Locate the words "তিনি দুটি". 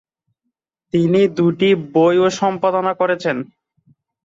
0.93-1.69